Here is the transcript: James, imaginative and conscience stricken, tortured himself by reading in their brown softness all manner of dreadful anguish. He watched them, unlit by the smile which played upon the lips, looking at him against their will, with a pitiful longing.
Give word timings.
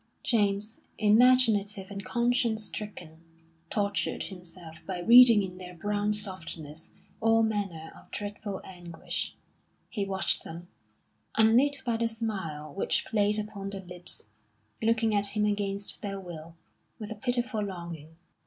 James, 0.23 0.81
imaginative 0.97 1.91
and 1.91 2.03
conscience 2.03 2.63
stricken, 2.63 3.21
tortured 3.69 4.23
himself 4.23 4.83
by 4.87 4.97
reading 4.97 5.43
in 5.43 5.59
their 5.59 5.75
brown 5.75 6.11
softness 6.11 6.89
all 7.19 7.43
manner 7.43 7.93
of 7.95 8.09
dreadful 8.09 8.61
anguish. 8.63 9.35
He 9.91 10.03
watched 10.03 10.43
them, 10.43 10.69
unlit 11.37 11.83
by 11.85 11.97
the 11.97 12.07
smile 12.07 12.73
which 12.73 13.05
played 13.05 13.37
upon 13.37 13.69
the 13.69 13.81
lips, 13.81 14.31
looking 14.81 15.13
at 15.13 15.37
him 15.37 15.45
against 15.45 16.01
their 16.01 16.19
will, 16.19 16.55
with 16.97 17.11
a 17.11 17.15
pitiful 17.15 17.61
longing. 17.61 18.15